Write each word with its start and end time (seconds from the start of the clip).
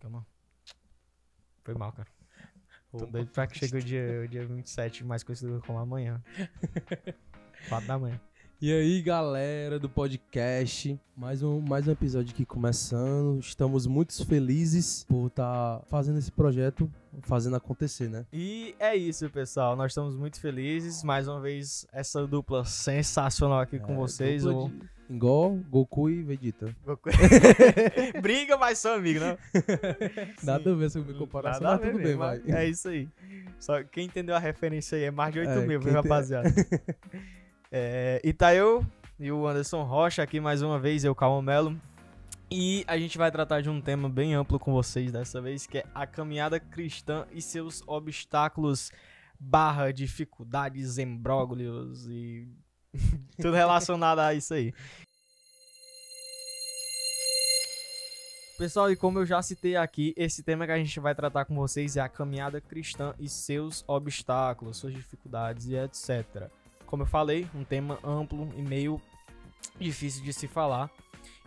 calma. 0.00 0.26
Foi 1.62 1.74
mal, 1.74 1.92
cara. 1.92 2.08
Tô 2.90 3.06
doido 3.06 3.30
pra 3.30 3.46
que 3.46 3.58
chegue 3.58 3.76
o 3.76 3.82
dia, 3.82 4.22
o 4.24 4.28
dia 4.28 4.44
27, 4.44 5.04
mais 5.04 5.22
conhecido 5.22 5.62
como 5.64 5.78
amanhã. 5.78 6.20
4 7.68 7.86
da 7.86 7.98
manhã. 7.98 8.20
E 8.62 8.70
aí, 8.70 9.00
galera 9.00 9.78
do 9.78 9.88
podcast, 9.88 10.98
mais 11.16 11.42
um, 11.42 11.60
mais 11.62 11.88
um 11.88 11.92
episódio 11.92 12.34
aqui 12.34 12.44
começando. 12.44 13.40
Estamos 13.40 13.86
muito 13.86 14.26
felizes 14.26 15.02
por 15.04 15.28
estar 15.28 15.80
fazendo 15.88 16.18
esse 16.18 16.30
projeto, 16.30 16.90
fazendo 17.22 17.56
acontecer, 17.56 18.10
né? 18.10 18.26
E 18.30 18.74
é 18.78 18.94
isso, 18.94 19.30
pessoal. 19.30 19.74
Nós 19.76 19.92
estamos 19.92 20.14
muito 20.14 20.38
felizes. 20.38 21.02
Mais 21.02 21.26
uma 21.26 21.40
vez, 21.40 21.86
essa 21.90 22.26
dupla 22.26 22.62
sensacional 22.66 23.60
aqui 23.60 23.78
com 23.78 23.94
É, 23.94 23.96
vocês. 23.96 24.42
dupla 24.42 24.64
O... 24.64 24.68
de- 24.68 24.90
Igual 25.10 25.56
Goku 25.68 26.08
e 26.10 26.22
Vegeta. 26.22 26.72
Briga, 28.22 28.56
mas 28.58 28.78
são 28.78 28.94
amigos, 28.94 29.20
não? 29.26 29.36
Nada 30.44 30.70
a 30.70 30.74
ver 30.76 30.88
minha 31.02 31.18
comparação, 31.18 31.62
Nada 31.62 31.76
a 31.76 31.78
mas 31.78 31.80
ver 31.86 31.90
tudo 31.92 31.96
bem, 31.96 32.06
mesmo, 32.06 32.18
vai. 32.20 32.38
mas 32.44 32.54
É 32.54 32.68
isso 32.68 32.88
aí. 32.90 33.08
Só 33.58 33.82
quem 33.82 34.04
entendeu 34.06 34.36
a 34.36 34.38
referência 34.38 34.96
aí 34.98 35.04
é 35.04 35.10
mais 35.10 35.32
de 35.32 35.40
8 35.40 35.50
É, 35.50 35.56
mil, 35.66 35.66
viu, 35.66 35.80
quem 35.80 35.86
tem- 35.88 35.94
rapaziada? 35.94 36.48
é, 37.70 38.20
e 38.24 38.32
tá 38.32 38.54
eu 38.54 38.84
e 39.18 39.30
o 39.30 39.46
Anderson 39.46 39.82
Rocha 39.82 40.22
aqui 40.22 40.40
mais 40.40 40.62
uma 40.62 40.78
vez, 40.78 41.04
eu, 41.04 41.14
Calma 41.14 41.42
Melo. 41.42 41.80
E 42.50 42.84
a 42.88 42.98
gente 42.98 43.16
vai 43.16 43.30
tratar 43.30 43.60
de 43.60 43.70
um 43.70 43.80
tema 43.80 44.08
bem 44.08 44.34
amplo 44.34 44.58
com 44.58 44.72
vocês 44.72 45.12
dessa 45.12 45.40
vez, 45.40 45.66
que 45.66 45.78
é 45.78 45.84
a 45.94 46.04
caminhada 46.04 46.58
cristã 46.58 47.24
e 47.30 47.40
seus 47.40 47.80
obstáculos 47.86 48.90
barra 49.38 49.92
dificuldades, 49.92 50.98
embróglios 50.98 52.06
e 52.08 52.48
tudo 53.40 53.54
relacionado 53.54 54.18
a 54.18 54.34
isso 54.34 54.52
aí. 54.52 54.74
Pessoal, 58.58 58.90
e 58.90 58.96
como 58.96 59.20
eu 59.20 59.24
já 59.24 59.40
citei 59.40 59.76
aqui, 59.76 60.12
esse 60.16 60.42
tema 60.42 60.66
que 60.66 60.72
a 60.72 60.76
gente 60.76 60.98
vai 60.98 61.14
tratar 61.14 61.46
com 61.46 61.54
vocês 61.54 61.96
é 61.96 62.00
a 62.00 62.08
caminhada 62.08 62.60
cristã 62.60 63.14
e 63.18 63.28
seus 63.28 63.84
obstáculos, 63.86 64.76
suas 64.76 64.92
dificuldades 64.92 65.66
e 65.68 65.76
etc. 65.76 66.50
Como 66.90 67.04
eu 67.04 67.06
falei, 67.06 67.46
um 67.54 67.62
tema 67.64 67.98
amplo 68.04 68.48
e 68.56 68.60
meio 68.62 69.00
difícil 69.78 70.22
de 70.24 70.32
se 70.32 70.46
falar. 70.48 70.90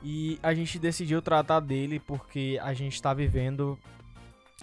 E 0.01 0.39
a 0.41 0.53
gente 0.53 0.79
decidiu 0.79 1.21
tratar 1.21 1.59
dele 1.59 1.99
porque 1.99 2.57
a 2.63 2.73
gente 2.73 2.93
está 2.93 3.13
vivendo 3.13 3.77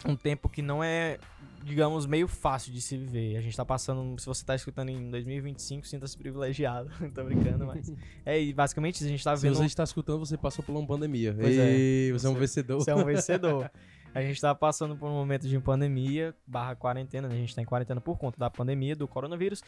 um 0.06 0.16
tempo 0.16 0.48
que 0.48 0.62
não 0.62 0.82
é, 0.82 1.18
digamos, 1.62 2.06
meio 2.06 2.26
fácil 2.26 2.72
de 2.72 2.80
se 2.80 2.96
viver. 2.96 3.36
A 3.36 3.40
gente 3.42 3.54
tá 3.56 3.64
passando, 3.64 4.18
se 4.18 4.24
você 4.26 4.44
tá 4.44 4.54
escutando 4.54 4.88
em 4.88 5.10
2025, 5.10 5.86
sinta-se 5.86 6.16
privilegiado. 6.16 6.90
Tô 7.14 7.24
brincando, 7.24 7.66
mas. 7.66 7.92
É, 8.24 8.40
e 8.40 8.52
basicamente 8.52 9.04
a 9.04 9.08
gente 9.08 9.22
tá 9.22 9.36
Se 9.36 9.42
vivendo. 9.42 9.58
você 9.58 9.66
está 9.66 9.84
escutando, 9.84 10.18
você 10.20 10.36
passou 10.38 10.64
por 10.64 10.72
uma 10.74 10.86
pandemia. 10.86 11.34
Pois 11.38 11.56
é. 11.58 11.70
Ei, 11.72 12.12
você 12.12 12.26
é 12.26 12.30
um 12.30 12.32
Você- 12.32 12.40
vencedor. 12.40 12.78
Você 12.80 12.90
é 12.90 12.94
um 12.96 13.04
vencedor. 13.04 13.70
A 14.14 14.22
gente 14.22 14.40
tá 14.40 14.54
passando 14.54 14.96
por 14.96 15.08
um 15.08 15.14
momento 15.14 15.48
de 15.48 15.58
pandemia, 15.60 16.34
barra 16.46 16.74
quarentena, 16.74 17.28
né? 17.28 17.34
A 17.34 17.38
gente 17.38 17.54
tá 17.54 17.62
em 17.62 17.64
quarentena 17.64 18.00
por 18.00 18.18
conta 18.18 18.38
da 18.38 18.50
pandemia, 18.50 18.96
do 18.96 19.06
coronavírus. 19.06 19.62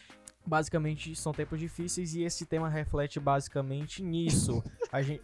Basicamente, 0.44 1.14
são 1.14 1.32
tempos 1.32 1.60
difíceis 1.60 2.14
e 2.14 2.22
esse 2.22 2.44
tema 2.44 2.68
reflete 2.68 3.20
basicamente 3.20 4.02
nisso. 4.02 4.62
A 4.90 5.00
gente. 5.00 5.22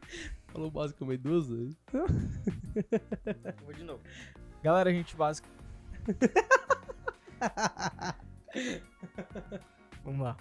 Falou 0.48 0.70
basicamente 0.70 1.20
duas 1.20 1.48
vezes. 1.48 1.76
Vou 3.62 3.74
de 3.74 3.84
novo. 3.84 4.00
Galera, 4.62 4.88
a 4.88 4.92
gente 4.92 5.14
basic... 5.14 5.46
Vamos 10.06 10.20
lá. 10.20 10.36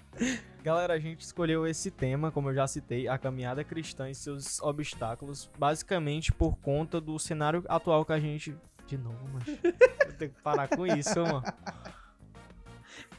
Galera, 0.64 0.94
a 0.94 1.00
gente 1.00 1.22
escolheu 1.22 1.66
esse 1.66 1.90
tema, 1.90 2.32
como 2.32 2.52
eu 2.52 2.54
já 2.54 2.68
citei, 2.68 3.08
a 3.08 3.18
caminhada 3.18 3.64
cristã 3.64 4.08
e 4.08 4.14
seus 4.14 4.62
obstáculos, 4.62 5.50
basicamente 5.58 6.32
por 6.32 6.56
conta 6.58 7.02
do 7.02 7.18
cenário 7.18 7.66
atual 7.68 8.06
que 8.06 8.14
a 8.14 8.20
gente. 8.20 8.56
De 8.86 8.96
novo, 8.96 9.28
mano. 9.28 9.44
Eu 10.06 10.14
tenho 10.14 10.32
que 10.32 10.42
parar 10.44 10.68
com 10.68 10.86
isso, 10.86 11.20
mano. 11.20 11.44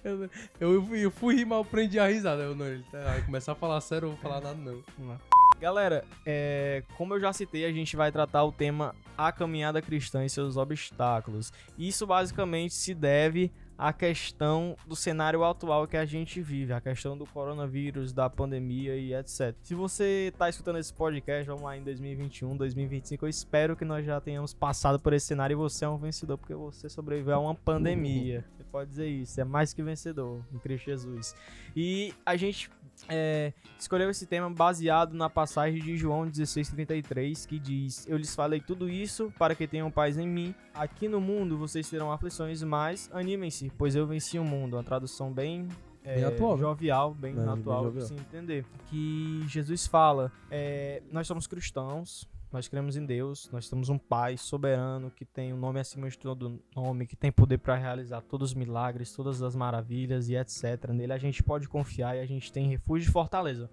Eu, 0.04 0.30
eu, 0.60 0.86
fui, 0.86 1.04
eu 1.04 1.10
fui 1.10 1.34
rir, 1.34 1.44
mas 1.44 1.58
eu 1.58 1.64
prendi 1.64 1.98
a 1.98 2.06
risada. 2.06 2.42
Eu, 2.44 2.54
não, 2.54 2.64
ele 2.64 2.84
tá, 2.92 3.20
começar 3.24 3.50
a 3.50 3.56
falar 3.56 3.80
sério, 3.80 4.06
eu 4.06 4.10
não 4.10 4.16
vou 4.16 4.22
falar 4.22 4.40
nada, 4.40 4.54
não. 4.54 4.80
Vamos 4.96 5.14
lá. 5.14 5.20
Galera, 5.60 6.04
é, 6.24 6.84
como 6.96 7.14
eu 7.14 7.20
já 7.20 7.32
citei, 7.32 7.64
a 7.64 7.72
gente 7.72 7.96
vai 7.96 8.12
tratar 8.12 8.44
o 8.44 8.52
tema 8.52 8.94
a 9.18 9.32
caminhada 9.32 9.82
cristã 9.82 10.24
e 10.24 10.30
seus 10.30 10.56
obstáculos. 10.56 11.52
Isso 11.76 12.06
basicamente 12.06 12.72
se 12.72 12.94
deve 12.94 13.50
à 13.78 13.92
questão 13.92 14.76
do 14.86 14.96
cenário 14.96 15.44
atual 15.44 15.86
que 15.86 15.96
a 15.96 16.04
gente 16.04 16.40
vive, 16.40 16.72
a 16.72 16.80
questão 16.80 17.16
do 17.16 17.26
coronavírus, 17.26 18.12
da 18.12 18.28
pandemia 18.28 18.96
e 18.96 19.14
etc. 19.14 19.54
Se 19.62 19.74
você 19.74 20.32
tá 20.38 20.48
escutando 20.48 20.78
esse 20.78 20.92
podcast, 20.92 21.46
vamos 21.46 21.62
lá 21.62 21.76
em 21.76 21.82
2021, 21.82 22.56
2025, 22.56 23.24
eu 23.24 23.28
espero 23.28 23.76
que 23.76 23.84
nós 23.84 24.04
já 24.04 24.20
tenhamos 24.20 24.54
passado 24.54 24.98
por 24.98 25.12
esse 25.12 25.26
cenário 25.26 25.54
e 25.54 25.56
você 25.56 25.84
é 25.84 25.88
um 25.88 25.98
vencedor, 25.98 26.38
porque 26.38 26.54
você 26.54 26.88
sobreviveu 26.88 27.34
a 27.34 27.38
uma 27.38 27.54
pandemia. 27.54 28.44
Você 28.56 28.64
pode 28.64 28.90
dizer 28.90 29.08
isso, 29.08 29.40
é 29.40 29.44
mais 29.44 29.72
que 29.72 29.82
vencedor 29.82 30.42
em 30.52 30.58
Cristo 30.58 30.86
Jesus. 30.86 31.34
E 31.74 32.14
a 32.24 32.36
gente 32.36 32.70
é, 33.08 33.52
escolheu 33.78 34.08
esse 34.10 34.26
tema 34.26 34.48
baseado 34.50 35.14
na 35.14 35.28
passagem 35.30 35.80
de 35.82 35.96
João 35.96 36.26
16:33, 36.28 37.46
que 37.46 37.58
diz: 37.58 38.06
Eu 38.08 38.16
lhes 38.16 38.34
falei 38.34 38.60
tudo 38.60 38.88
isso 38.88 39.32
para 39.38 39.54
que 39.54 39.66
tenham 39.66 39.90
paz 39.90 40.18
em 40.18 40.26
mim. 40.28 40.54
Aqui 40.74 41.08
no 41.08 41.20
mundo 41.20 41.56
vocês 41.56 41.88
terão 41.88 42.10
aflições, 42.12 42.62
mas 42.62 43.10
animem-se, 43.12 43.70
pois 43.76 43.94
eu 43.94 44.06
venci 44.06 44.38
o 44.38 44.44
mundo. 44.44 44.74
Uma 44.76 44.84
tradução 44.84 45.32
bem 45.32 45.68
Bem 46.04 46.22
atual, 46.22 46.54
né? 46.54 46.60
jovial, 46.62 47.12
bem 47.14 47.32
É, 47.32 47.34
bem 47.36 47.48
atual, 47.48 47.82
pra 47.82 47.90
jovial. 48.00 48.06
você 48.06 48.14
entender. 48.14 48.64
Que 48.88 49.42
Jesus 49.48 49.86
fala: 49.88 50.30
é, 50.50 51.02
Nós 51.10 51.26
somos 51.26 51.46
cristãos. 51.46 52.28
Nós 52.52 52.68
cremos 52.68 52.96
em 52.96 53.04
Deus, 53.04 53.50
nós 53.52 53.68
temos 53.68 53.88
um 53.88 53.98
Pai 53.98 54.36
soberano 54.36 55.10
que 55.10 55.24
tem 55.24 55.52
um 55.52 55.56
nome 55.56 55.80
acima 55.80 56.08
de 56.08 56.18
todo 56.18 56.62
nome, 56.74 57.06
que 57.06 57.16
tem 57.16 57.30
poder 57.30 57.58
para 57.58 57.74
realizar 57.74 58.20
todos 58.22 58.50
os 58.50 58.54
milagres, 58.54 59.12
todas 59.12 59.42
as 59.42 59.54
maravilhas 59.54 60.28
e 60.28 60.36
etc. 60.36 60.90
Nele 60.92 61.12
a 61.12 61.18
gente 61.18 61.42
pode 61.42 61.68
confiar 61.68 62.16
e 62.16 62.20
a 62.20 62.26
gente 62.26 62.52
tem 62.52 62.68
refúgio 62.68 63.08
e 63.08 63.12
fortaleza. 63.12 63.68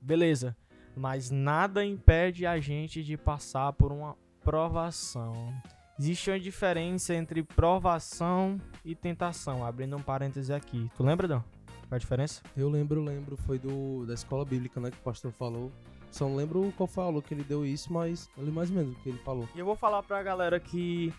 Beleza, 0.00 0.56
mas 0.94 1.30
nada 1.30 1.84
impede 1.84 2.46
a 2.46 2.60
gente 2.60 3.02
de 3.02 3.16
passar 3.16 3.72
por 3.72 3.92
uma 3.92 4.16
provação. 4.44 5.52
Existe 5.98 6.30
uma 6.30 6.38
diferença 6.38 7.14
entre 7.14 7.42
provação 7.42 8.60
e 8.84 8.94
tentação. 8.94 9.64
Abrindo 9.64 9.96
um 9.96 10.02
parêntese 10.02 10.52
aqui. 10.52 10.88
Tu 10.96 11.02
lembra, 11.02 11.26
Dan? 11.26 11.42
Qual 11.88 11.96
a 11.96 11.98
diferença? 11.98 12.42
Eu 12.56 12.68
lembro, 12.68 13.02
lembro, 13.02 13.36
foi 13.36 13.58
do, 13.58 14.06
da 14.06 14.14
escola 14.14 14.44
bíblica, 14.44 14.78
né, 14.78 14.90
que 14.90 14.98
o 14.98 15.02
pastor 15.02 15.32
falou. 15.32 15.72
Só 16.10 16.26
não 16.28 16.36
lembro 16.36 16.72
qual 16.76 16.86
foi 16.86 17.02
a 17.02 17.06
aula 17.06 17.22
que 17.22 17.34
ele 17.34 17.44
deu 17.44 17.64
isso, 17.64 17.92
mas 17.92 18.28
eu 18.36 18.44
li 18.44 18.50
mais 18.50 18.70
ou 18.70 18.76
menos 18.76 18.92
o 18.92 18.96
que 19.00 19.08
ele 19.08 19.18
falou. 19.18 19.48
E 19.54 19.58
eu 19.58 19.66
vou 19.66 19.76
falar 19.76 20.02
pra 20.02 20.22
galera 20.22 20.58
que 20.58 21.12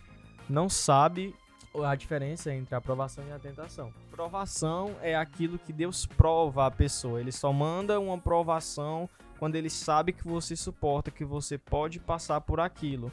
não 0.50 0.68
sabe 0.68 1.36
a 1.84 1.96
diferença 1.96 2.54
entre 2.54 2.74
a 2.74 2.80
aprovação 2.80 3.24
e 3.28 3.32
a 3.32 3.40
tentação. 3.40 3.94
Provação 4.10 4.96
é 5.02 5.16
aquilo 5.16 5.60
que 5.60 5.72
Deus 5.72 6.06
prova 6.06 6.66
a 6.66 6.72
pessoa. 6.72 7.20
Ele 7.20 7.32
só 7.32 7.54
manda 7.54 8.00
uma 8.00 8.18
provação 8.18 9.08
quando 9.38 9.56
ele 9.56 9.70
sabe 9.70 10.12
que 10.12 10.28
você 10.28 10.56
suporta, 10.56 11.12
que 11.12 11.24
você 11.24 11.58
pode 11.58 12.00
passar 12.00 12.42
por 12.42 12.60
aquilo. 12.60 13.12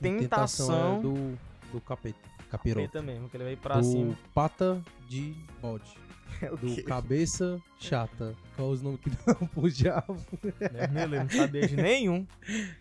E 0.00 0.02
Tentação, 0.02 0.98
é 0.98 1.00
do, 1.00 1.38
do 1.72 1.80
capeta, 1.80 2.18
capiroto. 2.50 2.80
Eita 2.80 3.02
mesmo, 3.02 3.28
que 3.28 3.36
ele 3.36 3.44
veio 3.44 3.56
pra 3.58 3.76
do 3.76 3.84
cima. 3.84 4.16
pata 4.34 4.82
de 5.08 5.34
bode. 5.60 6.07
É 6.40 6.52
o 6.52 6.56
Do 6.56 6.74
quê? 6.74 6.82
cabeça 6.82 7.60
chata. 7.78 8.34
Qual 8.56 8.70
os 8.70 8.82
nomes 8.82 9.00
que 9.00 9.10
dão 9.10 9.34
pro 9.48 9.70
diabo? 9.70 10.16
Deus 10.42 10.90
me 10.90 11.06
livre, 11.06 11.18
não 11.18 11.30
sabia 11.30 11.66
de 11.66 11.76
nenhum. 11.76 12.26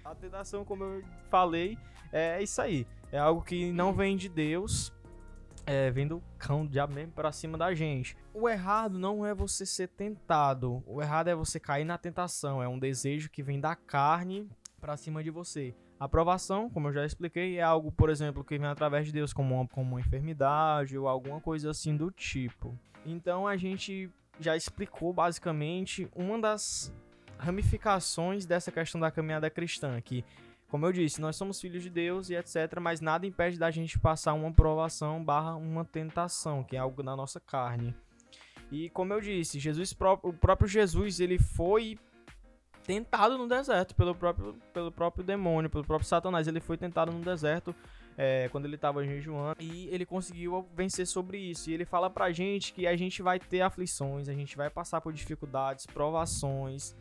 A 0.04 0.14
tentação, 0.16 0.64
como 0.66 0.84
eu 0.84 1.04
falei, 1.30 1.78
é 2.12 2.42
isso 2.42 2.62
aí. 2.62 2.86
É 3.12 3.18
algo 3.18 3.42
que 3.42 3.72
não 3.72 3.94
vem 3.94 4.18
de 4.18 4.28
Deus, 4.30 4.94
é, 5.66 5.90
vem 5.92 6.08
do 6.08 6.22
cão 6.38 6.66
do 6.66 6.72
diabo 6.72 6.94
mesmo 6.94 7.12
pra 7.14 7.32
cima 7.32 7.58
da 7.58 7.74
gente. 7.74 8.16
O 8.34 8.48
errado 8.48 9.00
não 9.00 9.26
é 9.26 9.34
você 9.34 9.66
ser 9.66 9.88
tentado. 9.88 10.84
O 10.86 11.02
errado 11.02 11.30
é 11.30 11.36
você 11.36 11.60
cair 11.60 11.86
na 11.86 11.98
tentação. 11.98 12.62
É 12.62 12.68
um 12.68 12.78
desejo 12.78 13.30
que 13.30 13.42
vem 13.42 13.60
da 13.60 13.76
carne 13.76 14.48
pra 14.80 14.96
cima 14.98 15.24
de 15.24 15.30
você. 15.32 15.74
A 16.00 16.06
aprovação, 16.06 16.70
como 16.70 16.90
eu 16.90 16.94
já 16.94 17.04
expliquei, 17.06 17.58
é 17.58 17.64
algo, 17.64 17.92
por 17.92 18.10
exemplo, 18.12 18.44
que 18.44 18.58
vem 18.58 18.68
através 18.68 19.08
de 19.08 19.12
Deus, 19.12 19.34
como 19.34 19.56
uma, 19.56 19.68
como 19.68 19.92
uma 19.96 20.00
enfermidade 20.00 20.96
ou 20.96 21.08
alguma 21.08 21.42
coisa 21.42 21.72
assim 21.72 21.98
do 21.98 22.12
tipo. 22.12 22.78
Então 23.08 23.48
a 23.48 23.56
gente 23.56 24.12
já 24.40 24.56
explicou 24.56 25.14
basicamente 25.14 26.10
uma 26.14 26.38
das 26.38 26.94
ramificações 27.38 28.46
dessa 28.46 28.72
questão 28.72 29.00
da 29.00 29.10
caminhada 29.10 29.50
cristã, 29.50 30.00
que, 30.02 30.26
como 30.68 30.86
eu 30.86 30.92
disse, 30.92 31.22
nós 31.22 31.36
somos 31.38 31.62
filhos 31.62 31.82
de 31.82 31.90
Deus 31.90 32.30
e 32.30 32.36
etc, 32.36 32.80
mas 32.82 33.00
nada 33.00 33.26
impede 33.26 33.58
da 33.58 33.72
gente 33.72 33.98
passar 33.98 34.34
uma 34.34 34.52
provação 34.52 35.24
barra 35.24 35.56
uma 35.56 35.86
tentação, 35.86 36.64
que 36.64 36.76
é 36.76 36.80
algo 36.80 37.02
da 37.02 37.16
nossa 37.16 37.40
carne. 37.40 37.96
E 38.70 38.90
como 38.90 39.14
eu 39.14 39.22
disse, 39.22 39.58
Jesus 39.58 39.96
o 40.22 40.34
próprio 40.34 40.68
Jesus, 40.68 41.22
ele 41.22 41.40
foi 41.40 41.98
tentado 42.84 43.38
no 43.38 43.48
deserto 43.48 43.96
pelo 43.96 44.14
próprio, 44.14 44.54
pelo 44.74 44.92
próprio 44.92 45.24
demônio, 45.24 45.70
pelo 45.70 45.86
próprio 45.86 46.08
Satanás. 46.08 46.48
Ele 46.48 46.60
foi 46.60 46.78
tentado 46.78 47.12
no 47.12 47.22
deserto 47.22 47.74
é, 48.18 48.50
quando 48.50 48.66
ele 48.66 48.76
estava 48.76 49.06
jejuando 49.06 49.62
e 49.62 49.88
ele 49.90 50.06
conseguiu 50.06 50.68
vencer 50.76 51.06
sobre 51.06 51.38
isso. 51.38 51.70
E 51.70 51.74
ele 51.74 51.86
fala 51.86 52.10
pra 52.10 52.32
gente 52.32 52.74
que 52.74 52.88
a 52.88 52.96
gente 52.98 53.22
vai 53.22 53.40
ter 53.40 53.62
aflições, 53.62 54.28
a 54.28 54.34
gente 54.34 54.58
vai 54.58 54.70
passar 54.70 55.00
por 55.02 55.14
dificuldades, 55.14 55.86
provações 55.86 56.96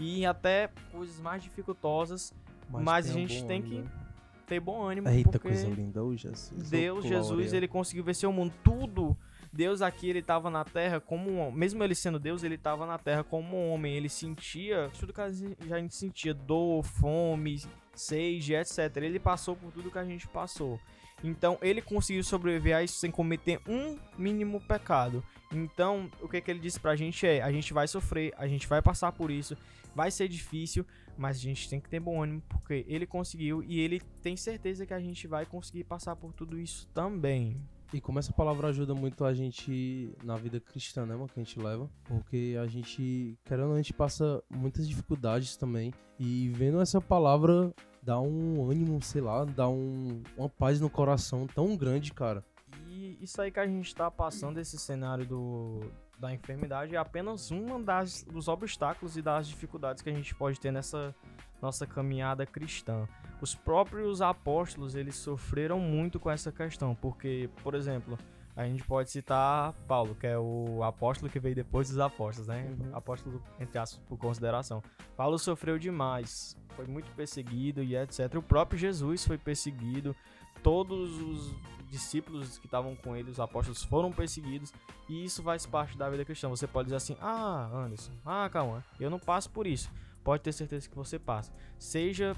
e 0.00 0.26
até 0.26 0.68
coisas 0.92 1.20
mais 1.20 1.42
dificultosas, 1.42 2.32
Mas 2.68 3.08
a 3.10 3.12
tenha 3.14 3.26
gente 3.28 3.44
tem 3.46 3.60
ânimo, 3.60 3.82
que- 3.84 4.44
ter 4.46 4.60
bom 4.60 4.82
ânimo. 4.82 5.08
Eita, 5.08 5.30
porque 5.32 5.48
coisa 5.48 5.68
linda, 5.68 6.02
ô 6.02 6.16
Jesus. 6.16 6.70
Deus, 6.70 7.04
Jesus, 7.04 7.28
glória. 7.36 7.56
ele 7.56 7.68
conseguiu 7.68 8.02
vencer 8.02 8.28
o 8.28 8.32
mundo. 8.32 8.52
Tudo. 8.64 9.16
Deus 9.52 9.82
aqui, 9.82 10.08
ele 10.08 10.22
tava 10.22 10.50
na 10.50 10.64
terra 10.64 11.00
como 11.00 11.30
um 11.30 11.40
homem. 11.40 11.58
Mesmo 11.58 11.82
ele 11.82 11.94
sendo 11.94 12.18
Deus, 12.18 12.42
ele 12.42 12.58
tava 12.58 12.86
na 12.86 12.98
terra 12.98 13.24
como 13.24 13.56
um 13.56 13.72
homem. 13.72 13.94
Ele 13.94 14.08
sentia 14.08 14.90
tudo 14.98 15.12
que 15.12 15.20
a 15.20 15.30
gente 15.30 15.72
a 15.72 15.78
gente 15.78 15.94
sentia: 15.94 16.34
dor, 16.34 16.82
fome, 16.82 17.62
sede, 17.94 18.54
etc. 18.54 18.96
Ele 18.96 19.18
passou 19.18 19.56
por 19.56 19.72
tudo 19.72 19.90
que 19.90 19.98
a 19.98 20.04
gente 20.04 20.28
passou. 20.28 20.78
Então, 21.22 21.58
ele 21.60 21.82
conseguiu 21.82 22.22
sobreviver 22.22 22.76
a 22.76 22.82
isso 22.82 22.98
sem 22.98 23.10
cometer 23.10 23.60
um 23.66 23.98
mínimo 24.16 24.60
pecado. 24.60 25.24
Então, 25.52 26.10
o 26.20 26.28
que, 26.28 26.40
que 26.40 26.50
ele 26.50 26.60
disse 26.60 26.78
pra 26.78 26.94
gente 26.94 27.26
é: 27.26 27.42
a 27.42 27.50
gente 27.50 27.72
vai 27.72 27.88
sofrer, 27.88 28.32
a 28.36 28.46
gente 28.46 28.66
vai 28.66 28.80
passar 28.82 29.12
por 29.12 29.30
isso, 29.30 29.56
vai 29.94 30.10
ser 30.10 30.28
difícil, 30.28 30.86
mas 31.16 31.36
a 31.36 31.40
gente 31.40 31.68
tem 31.68 31.80
que 31.80 31.88
ter 31.88 31.98
bom 31.98 32.22
ânimo, 32.22 32.42
porque 32.48 32.84
ele 32.86 33.06
conseguiu 33.06 33.62
e 33.64 33.80
ele 33.80 34.00
tem 34.22 34.36
certeza 34.36 34.86
que 34.86 34.94
a 34.94 35.00
gente 35.00 35.26
vai 35.26 35.44
conseguir 35.44 35.84
passar 35.84 36.14
por 36.14 36.32
tudo 36.32 36.58
isso 36.58 36.88
também. 36.94 37.60
E 37.92 38.00
como 38.00 38.18
essa 38.18 38.32
palavra 38.32 38.68
ajuda 38.68 38.94
muito 38.94 39.24
a 39.24 39.32
gente 39.32 40.14
na 40.22 40.36
vida 40.36 40.60
cristã, 40.60 41.06
né, 41.06 41.14
mano, 41.14 41.28
que 41.28 41.40
a 41.40 41.42
gente 41.42 41.58
leva. 41.58 41.88
Porque 42.04 42.56
a 42.60 42.66
gente, 42.66 43.38
querendo 43.44 43.72
a 43.72 43.76
gente 43.76 43.94
passa 43.94 44.42
muitas 44.50 44.86
dificuldades 44.86 45.56
também. 45.56 45.92
E 46.18 46.50
vendo 46.50 46.80
essa 46.80 47.00
palavra 47.00 47.72
dá 48.02 48.20
um 48.20 48.70
ânimo, 48.70 49.00
sei 49.02 49.20
lá, 49.20 49.44
dá 49.44 49.68
um, 49.68 50.22
uma 50.36 50.48
paz 50.48 50.80
no 50.80 50.90
coração 50.90 51.46
tão 51.46 51.76
grande, 51.76 52.12
cara. 52.12 52.44
E 52.86 53.18
isso 53.20 53.40
aí 53.40 53.50
que 53.50 53.60
a 53.60 53.66
gente 53.66 53.94
tá 53.94 54.10
passando, 54.10 54.58
esse 54.58 54.78
cenário 54.78 55.26
do, 55.26 55.80
da 56.18 56.32
enfermidade, 56.32 56.94
é 56.94 56.98
apenas 56.98 57.50
uma 57.50 57.78
das, 57.80 58.22
dos 58.24 58.48
obstáculos 58.48 59.16
e 59.16 59.22
das 59.22 59.48
dificuldades 59.48 60.02
que 60.02 60.10
a 60.10 60.14
gente 60.14 60.34
pode 60.34 60.60
ter 60.60 60.72
nessa 60.72 61.14
nossa 61.60 61.86
caminhada 61.86 62.44
cristã. 62.44 63.06
Os 63.40 63.54
próprios 63.54 64.20
apóstolos, 64.20 64.94
eles 64.94 65.14
sofreram 65.14 65.78
muito 65.78 66.18
com 66.18 66.30
essa 66.30 66.50
questão, 66.50 66.94
porque, 66.94 67.48
por 67.62 67.74
exemplo, 67.74 68.18
a 68.58 68.64
gente 68.64 68.82
pode 68.82 69.08
citar 69.08 69.72
Paulo, 69.86 70.16
que 70.16 70.26
é 70.26 70.36
o 70.36 70.82
apóstolo 70.82 71.30
que 71.30 71.38
veio 71.38 71.54
depois 71.54 71.88
dos 71.88 72.00
apóstolos, 72.00 72.48
né? 72.48 72.74
Uhum. 72.80 72.96
Apóstolo, 72.96 73.40
entre 73.60 73.78
aspas, 73.78 74.02
por 74.08 74.18
consideração. 74.18 74.82
Paulo 75.16 75.38
sofreu 75.38 75.78
demais, 75.78 76.56
foi 76.74 76.84
muito 76.86 77.08
perseguido 77.12 77.84
e 77.84 77.94
etc. 77.94 78.34
O 78.34 78.42
próprio 78.42 78.76
Jesus 78.76 79.24
foi 79.24 79.38
perseguido, 79.38 80.14
todos 80.60 81.20
os 81.20 81.54
discípulos 81.88 82.58
que 82.58 82.66
estavam 82.66 82.96
com 82.96 83.14
ele, 83.14 83.30
os 83.30 83.38
apóstolos, 83.38 83.84
foram 83.84 84.10
perseguidos, 84.10 84.72
e 85.08 85.24
isso 85.24 85.40
faz 85.40 85.64
parte 85.64 85.96
da 85.96 86.10
vida 86.10 86.24
cristã. 86.24 86.48
Você 86.48 86.66
pode 86.66 86.86
dizer 86.86 86.96
assim: 86.96 87.16
Ah, 87.20 87.70
Anderson, 87.72 88.10
ah, 88.26 88.48
calma, 88.50 88.84
eu 88.98 89.08
não 89.08 89.20
passo 89.20 89.48
por 89.50 89.68
isso. 89.68 89.88
Pode 90.24 90.42
ter 90.42 90.52
certeza 90.52 90.88
que 90.88 90.96
você 90.96 91.16
passa. 91.16 91.52
Seja 91.78 92.36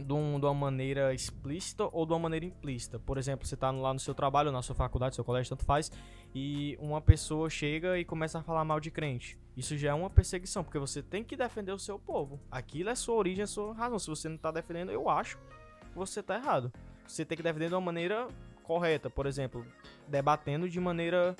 de, 0.00 0.12
um- 0.12 0.38
de 0.38 0.46
uma 0.46 0.54
maneira 0.54 1.12
explícita 1.14 1.88
ou 1.92 2.06
de 2.06 2.12
uma 2.12 2.18
maneira 2.18 2.46
implícita. 2.46 2.98
Por 2.98 3.18
exemplo, 3.18 3.46
você 3.46 3.56
tá 3.56 3.70
lá 3.70 3.92
no 3.92 4.00
seu 4.00 4.14
trabalho, 4.14 4.50
na 4.52 4.62
sua 4.62 4.74
faculdade, 4.74 5.14
seu 5.14 5.24
colégio, 5.24 5.50
tanto 5.50 5.64
faz, 5.64 5.90
e 6.34 6.76
uma 6.80 7.00
pessoa 7.00 7.48
chega 7.50 7.98
e 7.98 8.04
começa 8.04 8.38
a 8.38 8.42
falar 8.42 8.64
mal 8.64 8.80
de 8.80 8.90
crente. 8.90 9.38
Isso 9.56 9.76
já 9.76 9.90
é 9.90 9.94
uma 9.94 10.08
perseguição, 10.10 10.62
porque 10.62 10.78
você 10.78 11.02
tem 11.02 11.24
que 11.24 11.36
defender 11.36 11.72
o 11.72 11.78
seu 11.78 11.98
povo. 11.98 12.40
Aquilo 12.50 12.90
é 12.90 12.94
sua 12.94 13.14
origem, 13.16 13.42
é 13.42 13.46
sua 13.46 13.74
razão. 13.74 13.98
Se 13.98 14.08
você 14.08 14.28
não 14.28 14.36
tá 14.36 14.50
defendendo, 14.50 14.92
eu 14.92 15.08
acho 15.08 15.36
que 15.36 15.96
você 15.96 16.22
tá 16.22 16.36
errado. 16.36 16.72
Você 17.06 17.24
tem 17.24 17.36
que 17.36 17.42
defender 17.42 17.68
de 17.68 17.74
uma 17.74 17.80
maneira 17.80 18.28
correta, 18.62 19.08
por 19.10 19.26
exemplo, 19.26 19.66
debatendo 20.06 20.68
de 20.68 20.78
maneira 20.78 21.34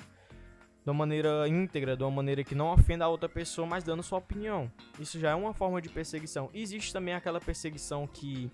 de 0.83 0.89
uma 0.89 0.93
maneira 0.93 1.47
íntegra, 1.47 1.95
de 1.95 2.03
uma 2.03 2.11
maneira 2.11 2.43
que 2.43 2.55
não 2.55 2.71
ofenda 2.71 3.05
a 3.05 3.07
outra 3.07 3.27
pessoa, 3.29 3.67
mas 3.67 3.83
dando 3.83 4.01
sua 4.01 4.19
opinião. 4.19 4.71
Isso 4.99 5.19
já 5.19 5.31
é 5.31 5.35
uma 5.35 5.53
forma 5.53 5.81
de 5.81 5.89
perseguição. 5.89 6.49
Existe 6.53 6.93
também 6.93 7.13
aquela 7.13 7.39
perseguição 7.39 8.07
que 8.07 8.49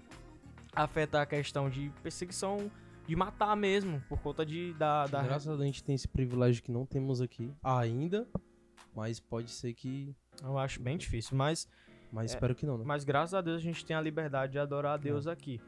afeta 0.76 1.22
a 1.22 1.26
questão 1.26 1.70
de 1.70 1.92
perseguição 2.04 2.70
de 3.08 3.16
matar 3.16 3.56
mesmo, 3.56 4.02
por 4.10 4.20
conta 4.20 4.46
de 4.46 4.74
da, 4.74 5.06
da 5.06 5.22
Graças 5.22 5.48
a 5.48 5.52
Deus 5.52 5.62
a 5.62 5.66
gente 5.66 5.84
tem 5.84 5.96
esse 5.96 6.08
privilégio 6.08 6.64
que 6.64 6.72
não 6.72 6.86
temos 6.86 7.22
aqui 7.22 7.54
ainda, 7.64 8.28
mas 8.96 9.20
pode 9.20 9.52
ser 9.52 9.74
que... 9.74 10.16
eu 10.42 10.58
acho 10.58 10.82
bem 10.82 10.98
difícil, 10.98 11.38
mas 11.38 11.68
Mas 12.12 12.32
É, 12.32 12.36
espero 12.36 12.56
que 12.56 12.66
não, 12.66 12.78
né? 12.78 12.84
Mas 12.86 13.04
graças 13.04 13.34
a 13.34 13.42
Deus 13.42 13.58
a 13.58 13.62
gente 13.62 13.86
tem 13.86 13.96
a 13.96 14.02
liberdade 14.02 14.54
de 14.54 14.60
adorar 14.60 14.94
a 14.94 14.98
Deus 14.98 15.28
aqui. 15.28 15.62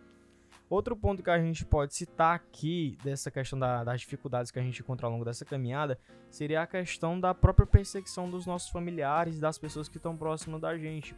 Outro 0.69 0.95
ponto 0.97 1.23
que 1.23 1.29
a 1.29 1.39
gente 1.39 1.63
pode 1.65 1.95
citar 1.95 2.35
aqui, 2.35 2.97
dessa 3.03 3.31
questão 3.31 3.57
da- 3.57 3.83
das 3.85 4.01
dificuldades 4.01 4.51
que 4.51 4.59
a 4.59 4.61
gente 4.61 4.81
encontra 4.81 5.07
ao 5.07 5.11
longo 5.13 5.23
dessa 5.23 5.45
caminhada, 5.45 5.97
seria 6.29 6.61
a 6.61 6.67
questão 6.67 7.17
da 7.17 7.33
própria 7.33 7.65
perseguição 7.65 8.29
dos 8.29 8.45
nossos 8.45 8.69
familiares 8.69 9.39
das 9.39 9.57
pessoas 9.57 9.87
que 9.87 9.95
estão 9.95 10.15
próximas 10.17 10.59
da 10.59 10.77
gente. 10.77 11.15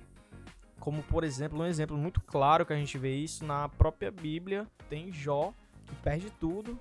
Como, 0.80 1.01
por 1.04 1.24
exemplo, 1.24 1.60
um 1.60 1.66
exemplo 1.66 1.98
muito 1.98 2.22
claro 2.22 2.63
que 2.66 2.74
a 2.74 2.75
gente 2.75 2.98
vê 2.98 3.16
isso 3.16 3.44
na 3.44 3.68
própria 3.68 4.12
Bíblia, 4.12 4.68
tem 4.88 5.12
Jó, 5.12 5.52
que 5.88 5.95
perde 5.95 6.30
tudo. 6.40 6.80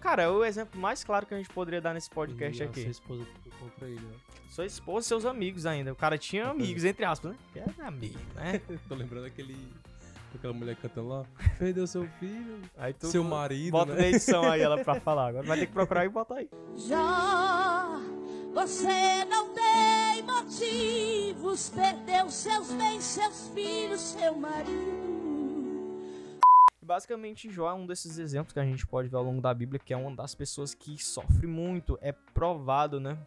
Cara, 0.00 0.22
é 0.24 0.28
o 0.28 0.44
exemplo 0.44 0.80
mais 0.80 1.04
claro 1.04 1.24
que 1.24 1.34
a 1.34 1.36
gente 1.36 1.50
poderia 1.50 1.80
dar 1.80 1.94
nesse 1.94 2.10
podcast 2.10 2.62
E 2.62 2.66
aqui. 2.66 2.80
Sua 2.82 2.90
esposa 2.90 3.26
contra 3.60 3.88
ele, 3.88 4.00
né? 4.00 4.14
Sua 4.48 4.66
esposa 4.66 5.06
e 5.06 5.08
seus 5.08 5.24
amigos 5.24 5.66
ainda. 5.66 5.92
O 5.92 5.96
cara 5.96 6.18
tinha 6.18 6.46
amigos, 6.48 6.84
entre 6.84 7.04
aspas, 7.04 7.32
né? 7.32 7.38
Que 7.52 7.58
é 7.60 7.86
amigo, 7.86 8.18
né? 8.34 8.60
Tô 8.88 8.94
lembrando 8.94 9.26
aquele... 9.26 9.56
Aquela 10.34 10.52
mulher 10.52 10.76
cantando 10.76 11.08
lá. 11.08 11.24
Perdeu 11.58 11.86
seu 11.86 12.06
filho, 12.20 12.60
Aí 12.76 12.92
tu 12.92 13.06
seu 13.06 13.24
marido, 13.24 13.72
bota 13.72 13.94
né? 13.94 14.02
na 14.02 14.08
edição 14.08 14.44
aí 14.50 14.60
ela 14.60 14.82
pra 14.82 15.00
falar. 15.00 15.28
Agora 15.28 15.46
vai 15.46 15.58
ter 15.58 15.66
que 15.66 15.72
procurar 15.72 16.04
e 16.04 16.08
botar 16.08 16.36
aí. 16.36 16.50
Já 16.76 18.00
você 18.52 19.24
não 19.26 19.52
tem 19.52 20.22
motivos, 20.22 21.68
perdeu 21.68 22.30
seus 22.30 22.72
bens, 22.72 23.04
seus 23.04 23.48
filhos, 23.48 24.00
seu 24.00 24.34
marido. 24.34 25.16
Basicamente, 26.80 27.50
Jó 27.50 27.68
é 27.68 27.74
um 27.74 27.86
desses 27.86 28.16
exemplos 28.16 28.52
que 28.54 28.60
a 28.60 28.64
gente 28.64 28.86
pode 28.86 29.08
ver 29.08 29.16
ao 29.16 29.24
longo 29.24 29.42
da 29.42 29.52
Bíblia, 29.52 29.78
que 29.78 29.92
é 29.92 29.96
uma 29.96 30.14
das 30.14 30.34
pessoas 30.34 30.72
que 30.72 30.96
sofre 31.02 31.46
muito. 31.46 31.98
É 32.00 32.12
provado, 32.12 32.98
né? 32.98 33.18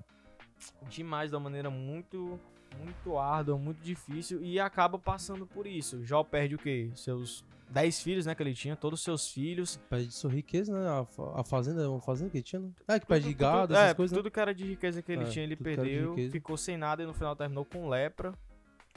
Demais, 0.90 1.30
da 1.30 1.40
maneira 1.40 1.70
muito, 1.70 2.40
muito 2.78 3.18
árdua, 3.18 3.58
muito 3.58 3.80
difícil. 3.82 4.44
E 4.44 4.60
acaba 4.60 4.98
passando 5.00 5.46
por 5.46 5.66
isso. 5.68 6.04
Jó 6.06 6.24
perde 6.24 6.56
o 6.56 6.58
quê? 6.58 6.90
Seus 6.96 7.44
10 7.70 8.02
filhos, 8.02 8.26
né? 8.26 8.34
Que 8.36 8.44
ele 8.44 8.54
tinha, 8.54 8.76
todos 8.76 9.00
os 9.00 9.04
seus 9.04 9.30
filhos. 9.32 9.78
Perde 9.90 10.12
sua 10.12 10.32
riqueza, 10.32 10.74
né? 10.74 10.88
A, 10.88 11.40
a 11.40 11.44
fazenda 11.44 11.84
é 11.84 11.88
uma 11.88 12.02
fazenda 12.02 12.30
que 12.32 12.38
ele 12.38 12.44
tinha, 12.44 12.62
né? 12.62 12.70
É, 12.88 13.00
que 13.00 13.06
perde 13.06 13.34
gado, 13.34 13.62
tudo- 13.68 13.74
essas 13.76 13.92
é, 13.92 13.94
coisas, 13.94 14.12
né? 14.12 14.18
Tudo 14.18 14.32
que 14.32 14.40
era 14.40 14.54
de 14.54 14.66
riqueza 14.66 15.02
que 15.02 15.12
ele 15.12 15.24
É, 15.24 15.26
tinha, 15.28 15.44
ele 15.44 15.56
perdeu. 15.56 16.16
Ficou 16.32 16.58
sem 16.58 16.78
nada 16.78 17.04
e 17.04 17.06
no 17.06 17.14
final 17.14 17.36
terminou 17.36 17.66
com 17.66 17.88
lepra. 17.88 18.34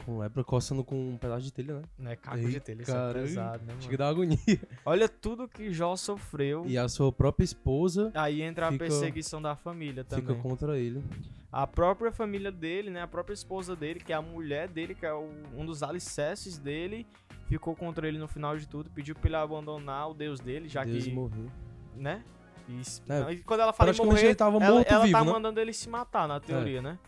Com 0.05 0.19
lepra 0.19 0.43
coçando 0.43 0.83
com 0.83 1.11
um 1.11 1.17
pedaço 1.17 1.43
de 1.45 1.53
telha, 1.53 1.75
né? 1.77 1.83
Né? 1.97 2.17
Caco 2.17 2.39
de 2.41 2.59
telha, 2.59 2.83
isso 2.83 2.91
é 2.91 2.95
caralho. 2.95 3.21
pesado, 3.27 3.65
né, 3.65 3.73
Acho 3.79 3.89
que 3.89 3.97
mano? 3.97 3.99
dá 3.99 4.09
agonia. 4.09 4.39
Olha 4.85 5.09
tudo 5.09 5.47
que 5.47 5.73
Jó 5.73 5.95
sofreu. 5.95 6.65
E 6.67 6.77
a 6.77 6.89
sua 6.89 7.13
própria 7.13 7.45
esposa 7.45 8.11
Aí 8.15 8.43
entra 8.43 8.71
Fica- 8.73 8.85
a 8.85 8.89
perseguição 8.89 9.41
da 9.41 9.55
família 9.55 10.03
também. 10.03 10.27
fica 10.27 10.35
contra 10.41 10.77
ele. 10.77 11.05
A 11.53 11.67
própria 11.69 12.11
família 12.11 12.51
dele, 12.51 12.91
né? 12.91 13.03
A 13.03 13.07
própria 13.07 13.35
esposa 13.35 13.77
dele, 13.77 14.01
que 14.01 14.13
é 14.13 14.17
a 14.17 14.23
mulher 14.23 14.67
dele, 14.67 14.95
que 14.95 15.07
é 15.07 15.13
o- 15.15 15.31
um 15.57 15.65
dos 15.65 15.83
alicerces 15.85 16.59
dele, 16.59 17.07
ficou 17.47 17.77
contra 17.77 18.09
ele 18.09 18.19
no 18.19 18.27
final 18.27 18.57
de 18.57 18.67
tudo, 18.67 18.91
pediu 18.91 19.15
pra 19.15 19.29
ele 19.29 19.37
abandonar 19.37 20.11
o 20.11 20.15
Deus 20.15 20.41
dele, 20.41 20.67
já 20.69 20.83
Deus 20.83 21.05
que, 21.05 21.13
morreu. 21.13 21.47
né? 21.95 22.25
E, 22.69 22.81
É, 23.09 23.21
não, 23.21 23.31
e 23.31 23.39
quando 23.41 23.61
ela 23.61 23.73
fala 23.73 23.91
em 23.91 23.93
praticamente 23.93 24.15
morrer, 24.17 24.27
ele 24.29 24.35
tava 24.35 24.57
ela, 24.65 24.75
morto 24.77 24.89
ela 24.93 25.05
vivo, 25.05 25.19
tá 25.19 25.25
né? 25.25 25.31
mandando 25.33 25.61
ele 25.61 25.73
se 25.73 25.89
matar 25.89 26.27
na 26.27 26.41
teoria, 26.41 26.81
né? 26.83 26.99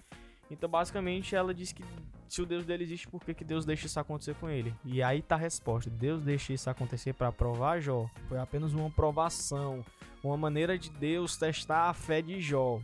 Então, 0.50 0.68
basicamente, 0.68 1.34
ela 1.34 1.54
diz 1.54 1.72
que 1.72 1.82
se 2.28 2.42
o 2.42 2.46
Deus 2.46 2.64
dele 2.64 2.84
existe, 2.84 3.08
por 3.08 3.22
que, 3.22 3.34
que 3.34 3.44
Deus 3.44 3.64
deixa 3.64 3.86
isso 3.86 4.00
acontecer 4.00 4.34
com 4.36 4.48
ele? 4.48 4.74
E 4.84 5.02
aí 5.02 5.22
tá 5.22 5.34
a 5.34 5.38
resposta. 5.38 5.90
Deus 5.90 6.22
deixa 6.22 6.52
isso 6.52 6.68
acontecer 6.68 7.12
pra 7.14 7.30
provar 7.30 7.80
Jó. 7.80 8.08
Foi 8.28 8.38
apenas 8.38 8.72
uma 8.72 8.90
provação, 8.90 9.84
uma 10.22 10.36
maneira 10.36 10.78
de 10.78 10.90
Deus 10.90 11.36
testar 11.36 11.90
a 11.90 11.94
fé 11.94 12.20
de 12.22 12.40
Jó. 12.40 12.80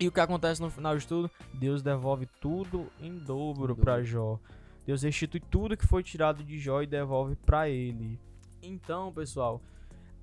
E 0.00 0.06
o 0.06 0.12
que 0.12 0.20
acontece 0.20 0.60
no 0.60 0.70
final 0.70 0.96
de 0.96 1.06
tudo? 1.06 1.30
Deus 1.52 1.82
devolve 1.82 2.26
tudo 2.40 2.90
em 3.00 3.18
dobro 3.18 3.74
dobro. 3.74 4.04
Jó. 4.04 4.38
Deus 4.86 5.02
restitui 5.02 5.40
tudo 5.40 5.76
que 5.76 5.86
foi 5.86 6.02
tirado 6.02 6.44
de 6.44 6.58
Jó 6.58 6.80
e 6.82 6.86
devolve 6.86 7.36
pra 7.36 7.68
ele. 7.68 8.18
Então, 8.62 9.12
pessoal, 9.12 9.60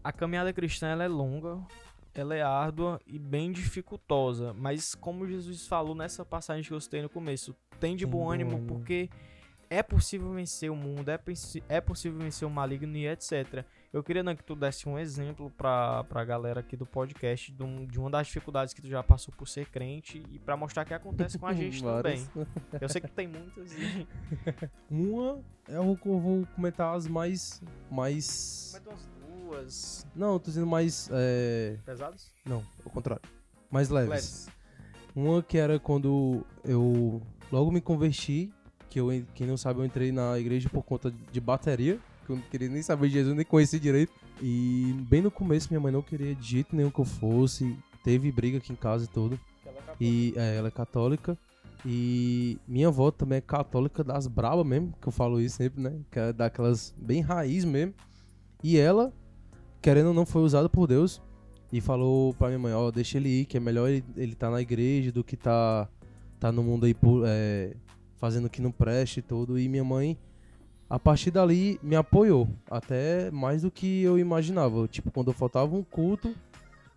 a 0.04 0.12
caminhada 0.12 0.54
cristã 0.54 0.88
ela 0.88 1.04
é 1.04 1.08
longa, 1.08 1.60
ela 2.14 2.34
é 2.34 2.42
árdua 2.42 3.02
e 3.06 3.20
bem 3.20 3.52
dificultosa, 3.52 4.54
mas 4.54 4.96
como 4.96 5.28
Jesus 5.28 5.68
falou 5.68 5.94
nessa 5.94 6.24
passagem 6.24 6.64
que 6.64 6.72
eu 6.72 6.80
citei 6.80 7.02
no 7.02 7.10
começo, 7.10 7.56
tem 7.86 7.96
de 7.96 8.06
bom 8.06 8.24
bom 8.26 8.32
ânimo 8.32 8.60
porque 8.68 9.10
é 9.70 9.84
possível 9.84 10.32
vencer 10.34 10.72
o 10.72 10.76
mundo, 10.76 11.10
é, 11.10 11.20
é 11.70 11.80
possível 11.82 12.18
vencer 12.20 12.48
o 12.48 12.52
maligno 12.52 12.98
e 12.98 13.08
etc. 13.08 13.64
Eu 13.94 14.04
queria 14.04 14.24
né, 14.24 14.36
que 14.36 14.44
tu 14.44 14.56
desse 14.56 14.90
um 14.90 14.98
exemplo 14.98 15.52
pra, 15.52 16.04
pra 16.06 16.26
galera 16.26 16.60
aqui 16.62 16.76
do 16.76 16.86
podcast 16.86 17.52
de, 17.52 17.64
um- 17.64 17.86
de 17.86 18.00
uma 18.00 18.10
das 18.10 18.26
dificuldades 18.28 18.74
que 18.74 18.82
tu 18.82 18.88
já 18.88 19.04
passou 19.04 19.34
por 19.38 19.48
ser 19.48 19.68
crente 19.70 20.24
e 20.32 20.40
pra 20.40 20.58
mostrar 20.58 20.84
que 20.84 20.94
acontece 20.96 21.38
com 21.38 21.46
a 21.46 21.54
gente 21.54 21.82
também. 21.84 22.28
Eu 22.82 22.90
sei 22.90 23.02
que 23.02 23.12
tem 23.12 23.28
muitas 23.28 23.72
e... 23.74 24.08
Uma, 24.90 25.40
eu 25.68 25.84
vou, 25.84 26.00
eu 26.06 26.20
vou 26.20 26.48
comentar 26.56 26.96
as 26.96 27.08
mais. 27.08 27.62
mais. 27.90 28.80
Tem 28.84 28.92
umas 28.92 29.10
duas 29.30 30.08
Não, 30.16 30.34
eu 30.34 30.40
tô 30.40 30.46
dizendo 30.46 30.68
mais. 30.68 31.08
É... 31.12 31.78
pesadas? 31.86 32.34
Não, 32.44 32.64
ao 32.84 32.92
contrário. 32.92 33.22
Mais 33.70 33.90
leves. 33.90 34.10
Leves. 34.10 34.50
Uma 35.16 35.42
que 35.42 35.58
era 35.58 35.80
quando 35.80 36.46
eu 36.66 37.22
logo 37.56 37.72
me 37.72 37.80
converti, 37.80 38.52
que 38.90 39.00
eu, 39.00 39.08
quem 39.34 39.48
não 39.48 39.56
sabe, 39.56 39.80
eu 39.80 39.86
entrei 39.86 40.12
na 40.12 40.38
igreja 40.38 40.68
por 40.68 40.84
conta 40.84 41.14
de 41.32 41.40
bateria. 41.40 42.00
que 42.26 42.32
eu 42.32 42.36
não 42.36 42.44
queria 42.44 42.68
nem 42.68 42.82
saber 42.82 43.08
de 43.08 43.14
Jesus, 43.14 43.34
nem 43.36 43.46
conhecer 43.46 43.80
direito. 43.80 44.12
E 44.42 44.94
bem 45.10 45.22
no 45.22 45.32
começo, 45.32 45.70
minha 45.70 45.80
mãe 45.80 45.92
não 45.92 46.02
queria 46.02 46.36
de 46.36 46.46
jeito 46.46 46.76
nenhum 46.76 46.90
que 46.90 47.00
eu 47.00 47.06
fosse. 47.06 47.78
Teve 48.04 48.30
briga 48.30 48.58
aqui 48.58 48.74
em 48.74 48.76
casa 48.76 49.06
e 49.06 49.08
tudo. 49.08 49.40
E 50.02 50.34
é, 50.36 50.58
ela 50.58 50.68
é 50.68 50.72
católica. 50.72 51.38
E 51.86 52.58
minha 52.68 52.90
avó 52.90 53.10
também 53.10 53.38
é 53.38 53.42
católica 53.42 54.04
das 54.04 54.28
brabas 54.28 54.66
mesmo, 54.66 54.94
que 55.00 55.08
eu 55.08 55.12
falo 55.12 55.40
isso 55.40 55.58
sempre, 55.58 55.82
né? 55.82 56.00
Que 56.12 56.20
é 56.20 56.34
daquelas 56.34 56.94
bem 56.98 57.22
raiz 57.22 57.64
mesmo. 57.64 57.94
E 58.64 58.78
ela, 58.78 59.14
querendo 59.82 60.08
ou 60.08 60.14
não, 60.14 60.26
foi 60.26 60.42
usada 60.42 60.68
por 60.68 60.88
Deus. 60.88 61.22
E 61.72 61.80
falou 61.80 62.34
pra 62.34 62.48
minha 62.48 62.60
mãe, 62.60 62.74
ó, 62.74 62.92
deixa 62.92 63.18
ele 63.18 63.42
ir, 63.42 63.46
que 63.46 63.58
é 63.58 63.60
melhor 63.60 63.90
ele, 63.90 64.04
ele 64.18 64.36
tá 64.36 64.50
na 64.50 64.62
igreja 64.62 65.12
do 65.12 65.24
que 65.24 65.38
tá, 65.38 65.88
tá 66.46 66.52
no 66.52 66.62
mundo 66.62 66.86
aí 66.86 66.96
é, 67.26 67.76
fazendo 68.18 68.48
que 68.48 68.62
não 68.62 68.72
preste 68.72 69.18
e 69.18 69.22
tudo. 69.24 69.58
E 69.58 69.68
minha 69.68 69.84
mãe, 69.84 70.16
a 70.88 71.00
partir 71.00 71.32
dali, 71.32 71.80
me 71.82 71.96
apoiou. 71.96 72.48
Até 72.70 73.32
mais 73.32 73.64
do 73.64 73.72
que 73.72 74.04
eu 74.04 74.20
imaginava. 74.20 74.88
Tipo, 74.88 75.10
quando 75.10 75.34
faltava 75.34 75.76
um 75.76 75.84
culto, 75.84 76.36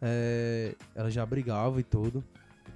é, 0.02 0.74
ela 0.94 1.10
já 1.10 1.24
brigava 1.24 1.80
e 1.80 1.82
tudo. 1.82 2.22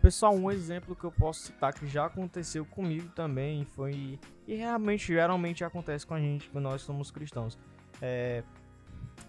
Pessoal, 0.01 0.35
um 0.35 0.51
exemplo 0.51 0.97
que 0.97 1.05
eu 1.05 1.13
posso 1.13 1.43
citar 1.43 1.75
que 1.75 1.87
já 1.87 2.07
aconteceu 2.07 2.65
comigo 2.65 3.11
também 3.15 3.67
foi. 3.77 4.19
E 4.49 4.55
realmente, 4.55 5.09
geralmente 5.09 5.63
acontece 5.63 6.07
com 6.07 6.15
a 6.15 6.21
gente, 6.21 6.49
quando 6.49 6.65
nós 6.65 6.81
somos 6.81 7.11
cristãos. 7.11 7.59
É, 8.01 8.43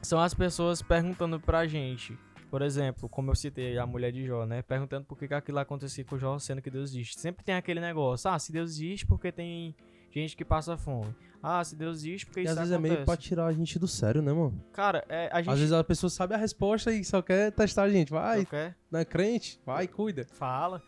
são 0.01 0.17
as 0.17 0.33
pessoas 0.33 0.81
perguntando 0.81 1.39
pra 1.41 1.67
gente. 1.67 2.17
Por 2.53 2.62
exemplo, 2.62 3.10
como 3.10 3.31
eu 3.31 3.36
citei 3.36 3.79
a 3.79 3.86
mulher 3.88 4.12
de 4.12 4.24
Jó, 4.27 4.45
né? 4.45 4.62
Perguntando 4.62 5.07
por 5.07 5.17
que, 5.17 5.27
que 5.27 5.33
aquilo 5.33 5.57
acontecia 5.57 6.05
com 6.05 6.19
Jó, 6.19 6.38
sendo 6.38 6.62
que 6.62 6.69
Deus 6.69 6.91
existe. 6.91 7.19
Sempre 7.19 7.43
tem 7.43 7.55
aquele 7.55 7.79
negócio. 7.79 8.29
Ah, 8.29 8.38
se 8.38 8.51
Deus 8.51 8.69
existe, 8.74 9.07
porque 9.07 9.31
tem 9.31 9.75
gente 10.12 10.38
que 10.38 10.45
passa 10.45 10.77
fome. 10.77 11.15
Ah, 11.41 11.63
se 11.63 11.75
Deus 11.75 11.98
existe, 11.98 12.27
porque 12.27 12.41
E 12.41 12.43
isso 12.43 12.51
às 12.51 12.60
vezes 12.60 12.72
acontece. 12.72 12.93
é 12.93 12.95
meio 12.98 13.05
pra 13.07 13.17
tirar 13.17 13.48
a 13.48 13.51
gente 13.51 13.79
do 13.79 13.88
sério, 13.88 14.22
né, 14.22 14.31
mano? 14.31 14.63
Cara, 14.72 15.03
é, 15.10 15.31
a 15.33 15.41
gente... 15.41 15.51
Às 15.51 15.57
vezes 15.57 15.74
a 15.74 15.83
pessoa 15.83 16.12
sabe 16.12 16.36
a 16.36 16.38
resposta 16.38 16.93
e 16.93 17.03
só 17.03 17.24
quer 17.24 17.51
testar 17.53 17.81
a 17.86 17.89
gente. 17.89 18.12
Vai, 18.12 18.38
não 18.38 18.45
quer, 18.45 18.77
não 18.91 19.00
é 19.00 19.05
crente? 19.05 19.60
Vai, 19.65 19.88
cuida. 19.88 20.24
fala. 20.33 20.79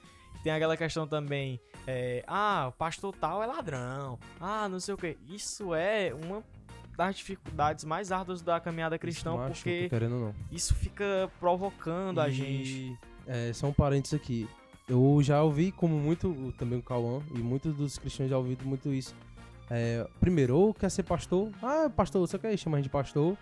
Tem 0.44 0.54
aquela 0.54 0.78
questão 0.78 1.08
também, 1.08 1.60
é, 1.88 2.24
ah, 2.28 2.68
o 2.70 2.74
pastor 2.74 3.12
tal 3.16 3.42
é 3.42 3.48
ladrão, 3.48 4.20
ah, 4.40 4.70
não 4.70 4.80
sei 4.80 4.94
o 4.94 4.98
que. 4.98 5.18
Isso 5.28 5.74
é 5.74 6.14
uma 6.14 6.44
das 6.98 7.16
dificuldades 7.18 7.84
mais 7.86 8.12
árduas 8.12 8.42
da 8.42 8.60
caminhada 8.60 8.98
cristã, 8.98 9.32
Isso 9.32 9.38
machuca, 9.38 9.54
porque 9.56 9.90
querendo 9.90 10.16
não. 10.16 10.36
isso 10.52 10.74
fica 10.76 11.30
provocando 11.40 12.20
a 12.22 12.30
E, 12.30 12.32
gente. 12.34 13.00
É, 13.28 13.52
só 13.54 13.68
um 13.68 13.74
parênteses 13.74 14.14
aqui. 14.14 14.48
Eu 14.88 15.20
já 15.24 15.42
ouvi, 15.42 15.72
como 15.72 15.96
muito, 15.98 16.54
também 16.58 16.78
o 16.78 16.84
Cauã, 16.84 17.20
e 17.34 17.40
muitos 17.40 17.74
dos 17.76 17.98
cristãos 17.98 18.30
já 18.30 18.38
ouviram 18.38 18.66
muito 18.66 18.94
isso. 18.94 19.16
É, 19.70 20.08
primeiro, 20.20 20.56
ou 20.56 20.74
quer 20.74 20.92
ser 20.92 21.02
pastor, 21.04 21.50
ah, 21.64 21.90
pastor, 21.90 22.22
você 22.28 22.38
quer 22.38 22.56
chamar 22.56 22.78
a 22.78 22.80
gente 22.80 22.86
de 22.86 22.92
pastor, 22.92 23.36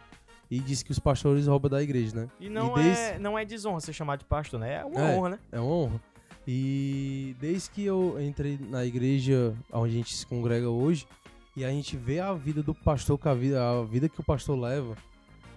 e 0.50 0.60
diz 0.60 0.82
que 0.84 0.92
os 0.92 1.00
pastores 1.00 1.48
roubam 1.48 1.70
da 1.70 1.82
igreja, 1.84 2.16
né? 2.16 2.30
E 2.40 2.48
não, 2.50 2.74
desde- 2.76 3.02
é, 3.02 3.20
não 3.20 3.38
é 3.38 3.44
desonra 3.44 3.80
ser 3.82 3.92
chamado 3.92 4.20
de 4.20 4.26
pastor, 4.26 4.60
né? 4.60 4.76
É 4.76 4.86
uma 4.86 5.02
É. 5.02 5.18
honra, 5.18 5.30
né? 5.32 5.40
É 5.52 5.60
uma 5.60 5.70
honra. 5.74 6.02
E 6.48 7.36
desde 7.40 7.70
que 7.72 7.84
eu 7.84 8.18
entrei 8.22 8.58
na 8.70 8.86
igreja 8.86 9.54
onde 9.72 9.94
a 9.94 9.98
gente 9.98 10.16
se 10.16 10.26
congrega 10.26 10.70
hoje, 10.70 11.08
e 11.56 11.64
a 11.64 11.70
gente 11.70 11.96
vê 11.98 12.20
a 12.20 12.34
vida 12.34 12.62
do 12.64 12.74
pastor, 12.74 13.20
a 13.24 13.34
vida, 13.34 13.62
a 13.62 13.84
vida 13.84 14.10
que 14.10 14.20
o 14.20 14.24
pastor 14.24 14.60
leva, 14.60 14.96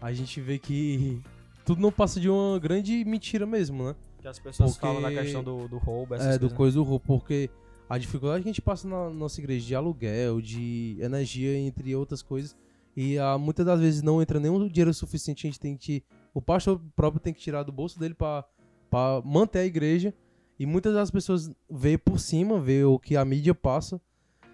a 0.00 0.12
gente 0.12 0.40
vê 0.40 0.58
que 0.58 1.20
tudo 1.64 1.80
não 1.80 1.90
passa 1.92 2.20
de 2.20 2.28
uma 2.28 2.58
grande 2.58 3.04
mentira 3.04 3.46
mesmo, 3.46 3.84
né? 3.84 3.96
Que 4.20 4.28
as 4.28 4.38
pessoas 4.38 4.72
Porque- 4.72 4.86
falam 4.86 5.00
na 5.00 5.10
questão 5.10 5.42
do, 5.42 5.66
do 5.68 5.78
roubo, 5.78 6.14
essas 6.14 6.26
É, 6.26 6.38
do 6.38 6.40
coisas. 6.40 6.50
né? 6.52 6.56
coisa 6.56 6.74
do 6.76 6.82
roubo, 6.82 7.04
porque 7.06 7.50
a 7.88 7.96
dificuldade 7.98 8.42
que 8.42 8.48
a 8.48 8.52
gente 8.52 8.62
passa 8.62 8.86
na 8.88 9.08
nossa 9.10 9.40
igreja 9.40 9.64
de 9.66 9.74
aluguel, 9.74 10.40
de 10.40 10.96
energia, 11.00 11.56
entre 11.58 11.94
outras 11.94 12.22
coisas, 12.22 12.56
e 12.96 13.18
ah, 13.18 13.36
muitas 13.38 13.64
das 13.66 13.80
vezes 13.80 14.02
não 14.02 14.20
entra 14.22 14.40
nenhum 14.40 14.66
dinheiro 14.68 14.92
suficiente, 14.94 15.46
a 15.46 15.50
gente 15.50 15.60
tem 15.60 15.76
que. 15.76 16.02
O 16.32 16.40
pastor 16.40 16.80
próprio 16.94 17.20
tem 17.20 17.32
que 17.32 17.40
tirar 17.40 17.62
do 17.62 17.70
bolso 17.72 17.98
dele 17.98 18.14
pra 18.14 18.44
pra 18.88 19.20
manter 19.24 19.58
a 19.60 19.64
igreja. 19.66 20.14
E 20.58 20.64
muitas 20.64 20.94
das 20.94 21.10
pessoas 21.10 21.50
vê 21.70 21.98
por 21.98 22.18
cima, 22.18 22.58
vê 22.60 22.84
o 22.84 22.98
que 22.98 23.16
a 23.16 23.24
mídia 23.24 23.54
passa, 23.54 24.00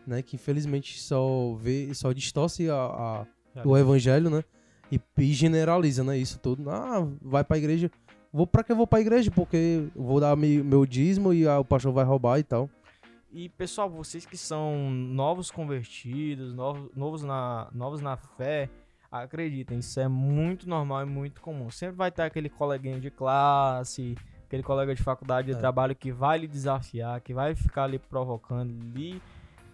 né? 0.07 0.23
Que 0.23 0.37
infelizmente 0.37 0.99
só 1.01 1.55
vê, 1.61 1.93
só 1.95 2.13
distorce 2.13 2.69
a, 2.71 2.75
a- 2.75 3.27
o 3.65 3.77
evangelho, 3.77 4.31
né? 4.31 4.43
E, 4.91 5.01
e 5.19 5.33
generaliza, 5.33 6.03
né? 6.05 6.17
Isso 6.19 6.39
tudo. 6.39 6.69
Ah, 6.71 7.07
vai 7.21 7.43
pra 7.45 7.59
igreja. 7.59 7.91
Vou 8.33 8.47
pra 8.47 8.63
que 8.65 8.73
eu 8.73 8.77
vou 8.77 8.87
pra 8.87 9.01
igreja? 9.01 9.31
Porque 9.31 9.89
vou 9.95 10.19
dar 10.21 10.35
meu, 10.37 10.65
meu 10.65 10.87
dízimo 10.87 11.33
e 11.35 11.47
ah, 11.47 11.59
o 11.59 11.65
pastor 11.65 11.93
vai 11.93 12.05
roubar 12.05 12.39
e 12.39 12.43
tal. 12.43 12.69
E 13.31 13.49
pessoal, 13.49 13.89
vocês 13.89 14.27
que 14.27 14.37
são 14.37 14.91
novos 14.91 15.51
convertidos, 15.51 16.55
novos, 16.55 16.91
novos, 16.95 17.23
na, 17.23 17.69
novos 17.73 18.01
na 18.03 18.17
fé, 18.17 18.69
acreditem, 19.11 19.79
isso 19.79 19.99
é 20.01 20.09
muito 20.09 20.69
normal 20.69 21.03
e 21.03 21.07
muito 21.07 21.41
comum. 21.41 21.71
Sempre 21.71 21.97
vai 21.97 22.11
ter 22.11 22.23
aquele 22.23 22.49
coleguinha 22.51 23.01
de 23.01 23.11
classe, 23.11 24.17
aquele 24.47 24.63
colega 24.63 24.95
de 24.95 25.03
faculdade 25.03 25.49
de 25.49 25.55
É. 25.55 25.59
trabalho 25.59 25.95
que 25.97 26.13
vai 26.13 26.39
lhe 26.39 26.47
desafiar, 26.47 27.21
que 27.21 27.33
vai 27.33 27.55
ficar 27.55 27.85
ali 27.85 27.99
provocando, 27.99 28.71
lhe, 28.95 29.21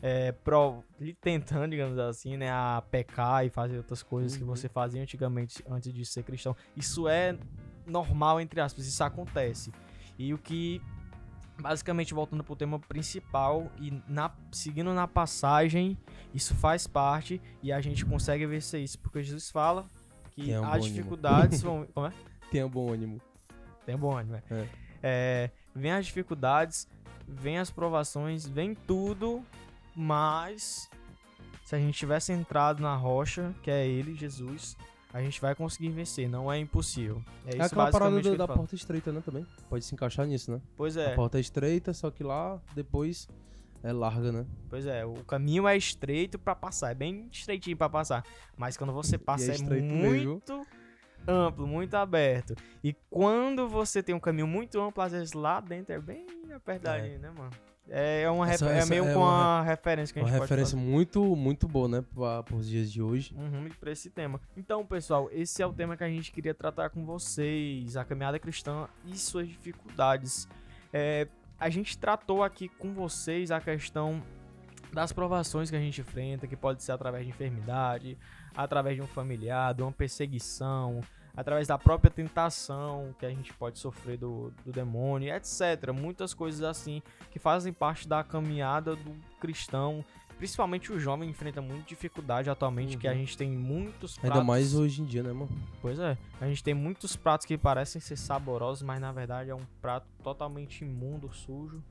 é, 0.02 0.32
pro- 0.32 0.84
tentando, 1.20 1.70
digamos 1.70 1.98
assim, 1.98 2.36
né, 2.36 2.50
a 2.50 2.82
pecar 2.90 3.44
e 3.44 3.50
fazer 3.50 3.76
outras 3.78 4.02
coisas 4.02 4.36
que 4.36 4.42
Uhum. 4.42 4.48
você 4.54 4.68
fazia 4.68 5.02
antigamente 5.02 5.62
antes 5.68 5.92
de 5.92 6.04
ser 6.04 6.22
cristão. 6.22 6.54
Isso 6.76 7.08
é 7.08 7.36
normal, 7.86 8.40
entre 8.40 8.60
aspas, 8.60 8.86
isso 8.86 9.02
acontece. 9.02 9.72
E 10.18 10.32
o 10.34 10.38
que 10.38 10.80
basicamente 11.60 12.14
voltando 12.14 12.44
pro 12.44 12.54
tema 12.54 12.78
principal 12.78 13.68
e 13.80 13.92
na, 14.06 14.30
seguindo 14.52 14.94
na 14.94 15.08
passagem, 15.08 15.98
isso 16.32 16.54
faz 16.54 16.86
parte 16.86 17.40
e 17.60 17.72
a 17.72 17.80
gente 17.80 18.04
consegue 18.06 18.46
vencer 18.46 18.80
isso, 18.80 18.96
porque 19.00 19.20
Jesus 19.24 19.50
fala 19.50 19.84
que 20.30 20.56
um 20.56 20.64
as 20.64 20.84
dificuldades 20.84 21.60
vão. 21.60 21.84
Como 21.92 22.06
é? 22.06 22.12
Tenha 22.52 22.68
bom 22.68 22.92
ânimo. 22.92 23.20
Tem 23.84 23.96
bom 23.96 24.16
ânimo, 24.16 24.36
é. 24.36 24.42
É. 24.50 24.68
É, 25.02 25.50
vem 25.74 25.90
as 25.92 26.06
dificuldades, 26.06 26.86
vem 27.26 27.58
as 27.58 27.70
provações, 27.70 28.46
vem 28.46 28.74
tudo, 28.74 29.42
mas 29.98 30.88
se 31.64 31.74
a 31.74 31.78
gente 31.78 31.98
tivesse 31.98 32.32
entrado 32.32 32.80
na 32.82 32.94
rocha, 32.94 33.54
que 33.62 33.70
é 33.70 33.86
ele, 33.86 34.14
Jesus, 34.14 34.76
a 35.12 35.20
gente 35.20 35.40
vai 35.40 35.54
conseguir 35.54 35.90
vencer, 35.90 36.28
não 36.28 36.50
é 36.50 36.58
impossível. 36.58 37.22
É 37.44 37.50
É, 37.50 37.52
isso 37.56 37.62
aquela 37.66 37.90
parada 37.90 38.20
do- 38.20 38.36
da 38.36 38.46
fala. 38.46 38.58
porta 38.58 38.74
estreita, 38.74 39.10
né? 39.12 39.20
Também. 39.24 39.46
Pode 39.68 39.84
se 39.84 39.94
encaixar 39.94 40.26
nisso, 40.26 40.52
né? 40.52 40.60
Pois 40.76 40.96
A 40.96 41.02
é. 41.02 41.14
porta 41.14 41.38
é 41.38 41.40
estreita, 41.40 41.92
só 41.92 42.10
que 42.10 42.22
lá 42.22 42.60
depois 42.74 43.28
é 43.82 43.92
larga, 43.92 44.30
né? 44.32 44.46
Pois 44.70 44.86
é, 44.86 45.04
o 45.04 45.14
caminho 45.24 45.66
é 45.68 45.76
estreito 45.76 46.38
pra 46.38 46.54
passar, 46.54 46.90
é 46.90 46.94
bem 46.94 47.28
estreitinho 47.32 47.76
pra 47.76 47.88
passar, 47.88 48.24
mas 48.56 48.76
quando 48.76 48.92
você 48.92 49.18
passa 49.18 49.50
é, 49.50 49.54
estreito 49.54 49.86
mesmo, 49.92 50.10
viu? 50.10 50.30
muito 50.30 50.66
amplo, 51.26 51.66
muito 51.66 51.94
aberto. 51.94 52.54
E 52.82 52.94
quando 53.10 53.68
você 53.68 54.02
tem 54.02 54.14
um 54.14 54.20
caminho 54.20 54.46
muito 54.46 54.80
amplo, 54.80 55.02
às 55.02 55.12
vezes 55.12 55.32
lá 55.34 55.60
dentro 55.60 55.92
é 55.94 56.00
bem 56.00 56.26
apertadinho, 56.54 57.18
né, 57.18 57.30
mano? 57.36 57.50
É, 57.90 58.28
uma 58.30 58.50
Essa- 58.50 58.70
é 58.70 58.78
essa 58.78 58.90
meio 58.90 59.06
é 59.06 59.14
com 59.14 59.20
uma 59.20 59.62
referência 59.62 60.12
que 60.12 60.18
a 60.20 60.22
Uma 60.22 60.30
gente 60.30 60.40
referência 60.40 60.76
muito, 60.76 61.34
muito 61.34 61.66
boa, 61.66 61.88
né? 61.88 62.04
Para 62.14 62.54
os 62.54 62.68
dias 62.68 62.92
de 62.92 63.00
hoje. 63.00 63.34
Uhum, 63.34 63.68
pra 63.80 63.90
esse 63.90 64.10
tema. 64.10 64.40
Então, 64.56 64.84
pessoal, 64.84 65.28
esse 65.32 65.62
é 65.62 65.66
o 65.66 65.72
tema 65.72 65.96
que 65.96 66.04
a 66.04 66.08
gente 66.08 66.30
queria 66.30 66.54
tratar 66.54 66.90
com 66.90 67.04
vocês, 67.06 67.96
a 67.96 68.04
caminhada 68.04 68.38
cristã 68.38 68.86
e 69.06 69.16
suas 69.16 69.48
dificuldades. 69.48 70.46
É, 70.92 71.26
a 71.58 71.70
gente 71.70 71.96
tratou 71.96 72.42
aqui 72.42 72.68
com 72.68 72.92
vocês 72.92 73.50
a 73.50 73.60
questão 73.60 74.22
das 74.92 75.12
provações 75.12 75.70
que 75.70 75.76
a 75.76 75.80
gente 75.80 76.00
enfrenta, 76.00 76.46
que 76.46 76.56
pode 76.56 76.82
ser 76.82 76.92
através 76.92 77.24
de 77.24 77.30
enfermidade, 77.30 78.16
através 78.56 78.96
de 78.96 79.02
um 79.02 79.06
familiar, 79.06 79.74
de 79.74 79.82
uma 79.82 79.92
perseguição, 79.92 81.00
através 81.40 81.68
da 81.68 81.78
própria 81.78 82.10
tentação 82.10 83.14
que 83.18 83.24
a 83.24 83.30
gente 83.30 83.52
pode 83.54 83.78
sofrer 83.78 84.18
do, 84.18 84.52
do 84.64 84.72
demônio, 84.72 85.32
etc. 85.32 85.92
Muitas 85.94 86.34
coisas 86.34 86.62
assim 86.62 87.00
que 87.30 87.38
fazem 87.38 87.72
parte 87.72 88.08
da 88.08 88.24
caminhada 88.24 88.96
do 88.96 89.14
cristão. 89.40 90.04
Principalmente 90.36 90.92
o 90.92 90.98
jovem 91.00 91.28
enfrenta 91.30 91.60
muita 91.60 91.82
dificuldade 91.84 92.48
atualmente, 92.50 92.96
que 92.96 93.06
a 93.08 93.12
Uhum. 93.12 93.18
gente 93.18 93.36
tem 93.36 93.50
muitos 93.50 94.16
Ainda 94.18 94.28
pratos- 94.30 94.46
mais 94.46 94.74
hoje 94.74 95.02
em 95.02 95.04
dia, 95.04 95.22
né, 95.22 95.32
mano? 95.32 95.48
Pois 95.80 95.98
é, 95.98 96.16
a 96.40 96.46
gente 96.46 96.62
tem 96.62 96.74
muitos 96.74 97.14
pratos 97.16 97.44
que 97.46 97.56
parecem 97.58 98.00
ser 98.00 98.16
saborosos, 98.16 98.82
mas 98.82 99.00
na 99.00 99.10
verdade 99.12 99.50
é 99.50 99.54
um 99.54 99.64
prato 99.80 100.06
totalmente 100.22 100.84
imundo, 100.84 101.32
sujo. 101.32 101.82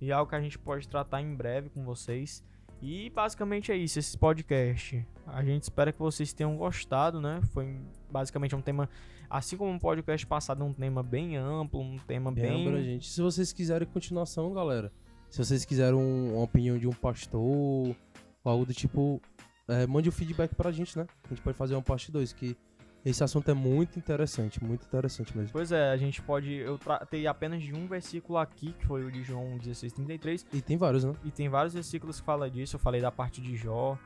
E 0.00 0.10
é 0.10 0.12
algo 0.14 0.28
que 0.28 0.34
a 0.36 0.40
gente 0.40 0.58
pode 0.58 0.88
tratar 0.88 1.20
em 1.22 1.34
breve 1.34 1.68
com 1.70 1.84
vocês. 1.84 2.42
E 2.82 3.10
basicamente 3.10 3.70
é 3.70 3.76
isso, 3.76 3.98
esse 3.98 4.18
podcast. 4.18 5.06
A 5.26 5.44
gente 5.44 5.62
espera 5.62 5.92
que 5.92 5.98
vocês 6.00 6.32
tenham 6.32 6.56
gostado, 6.56 7.20
né? 7.20 7.40
Foi 7.52 7.76
basicamente 8.10 8.56
um 8.56 8.60
tema, 8.60 8.88
assim 9.30 9.56
como 9.56 9.70
um 9.70 9.78
podcast 9.78 10.26
passado, 10.26 10.64
um 10.64 10.72
tema 10.72 11.00
bem 11.02 11.36
amplo, 11.36 11.80
um 11.80 11.96
tema 11.98 12.32
Bem 12.32 12.42
bem. 12.44 12.66
abrangente. 12.66 13.08
Se 13.08 13.20
vocês 13.22 13.52
quiserem 13.52 13.86
continuação, 13.86 14.52
galera. 14.52 14.92
Se 15.30 15.38
vocês 15.38 15.64
quiserem 15.64 15.94
um- 15.98 16.34
uma 16.34 16.42
opinião 16.42 16.76
de 16.76 16.88
um 16.88 16.92
pastor 16.92 17.40
ou 17.40 17.96
algo 18.44 18.66
do 18.66 18.74
tipo, 18.74 19.22
é, 19.68 19.86
mande 19.86 20.08
o 20.08 20.12
feedback 20.12 20.52
pra 20.54 20.72
gente, 20.72 20.98
né? 20.98 21.06
A 21.24 21.28
gente 21.28 21.40
pode 21.40 21.56
fazer 21.56 21.74
uma 21.76 21.82
parte 21.82 22.10
2, 22.10 22.32
que 22.32 22.56
esse 23.04 23.22
assunto 23.24 23.50
é 23.50 23.54
muito 23.54 23.98
interessante, 23.98 24.62
muito 24.62 24.86
interessante 24.86 25.36
mesmo. 25.36 25.52
Pois 25.52 25.72
é, 25.72 25.90
a 25.90 25.96
gente 25.96 26.22
pode. 26.22 26.52
Eu 26.52 26.78
tratei 26.78 27.26
apenas 27.26 27.62
de 27.62 27.74
um 27.74 27.86
versículo 27.86 28.38
aqui, 28.38 28.72
que 28.72 28.86
foi 28.86 29.04
o 29.04 29.10
de 29.10 29.22
João 29.24 29.58
16,33. 29.58 30.46
E 30.52 30.62
tem 30.62 30.76
vários, 30.76 31.04
né? 31.04 31.14
E 31.24 31.30
tem 31.30 31.48
vários 31.48 31.74
versículos 31.74 32.20
que 32.20 32.26
falam 32.26 32.48
disso. 32.48 32.76
Eu 32.76 32.80
falei 32.80 33.00
da 33.00 33.10
parte 33.10 33.40
de 33.40 33.56
Jó, 33.56 33.98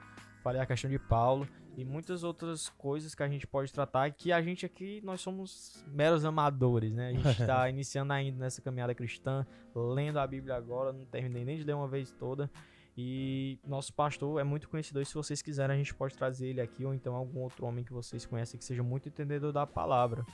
falei 0.43 0.61
a 0.61 0.67
questão 0.67 0.91
de 0.91 0.99
Paulo. 0.99 1.47
e 1.77 1.85
muitas 1.85 2.25
outras 2.25 2.71
coisas 2.71 3.15
que 3.15 3.23
a 3.23 3.29
gente 3.29 3.47
pode 3.47 3.71
tratar 3.71 4.11
que 4.11 4.33
a 4.33 4.41
gente 4.41 4.65
aqui 4.65 5.03
nós 5.05 5.21
somos 5.21 5.85
meros 5.89 6.25
amadores, 6.25 6.91
né? 6.91 7.09
A 7.09 7.13
gente 7.13 7.43
está 7.43 7.69
iniciando 7.71 8.15
ainda 8.15 8.39
nessa 8.39 8.63
caminhada 8.63 8.95
cristã, 8.95 9.47
lendo 9.75 10.19
a 10.19 10.27
Bíblia 10.27 10.57
agora, 10.57 10.91
não 10.93 11.05
terminei 11.05 11.45
nem 11.45 11.59
de 11.59 11.65
ler 11.65 11.75
uma 11.75 11.87
vez 11.87 12.11
toda. 12.13 12.51
E 12.97 13.59
nosso 13.67 13.93
pastor 13.93 14.41
é 14.41 14.45
muito 14.45 14.69
conhecido. 14.69 15.03
E 15.03 15.05
se 15.05 15.15
vocês 15.15 15.43
quiserem, 15.43 15.75
a 15.75 15.79
gente 15.79 15.95
pode 15.95 16.17
trazer 16.17 16.49
ele 16.49 16.61
aqui, 16.61 16.85
ou 16.85 16.95
então 16.95 17.15
algum 17.15 17.41
outro 17.41 17.67
homem 17.67 17.85
que 17.85 17.93
vocês 17.93 18.25
conhecem 18.25 18.59
que 18.59 18.65
seja 18.65 18.83
muito 18.83 19.09
entendedor 19.09 19.53
da 19.53 19.67
palavra. 19.67 20.25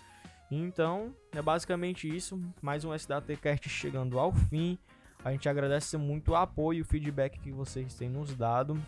Então, 0.50 1.14
é 1.32 1.42
basicamente 1.42 2.06
isso. 2.08 2.40
Mais 2.60 2.84
um 2.84 2.94
SDATcast 2.94 3.68
chegando 3.68 4.18
ao 4.18 4.32
fim. 4.32 4.78
A 5.24 5.32
gente 5.32 5.48
agradece 5.48 5.96
muito 5.96 6.32
o 6.32 6.36
apoio 6.36 6.78
e 6.78 6.82
o 6.82 6.84
feedback 6.84 7.38
que 7.38 7.50
vocês 7.50 7.94
têm 7.94 8.08
nos 8.08 8.34
dado. 8.34 8.80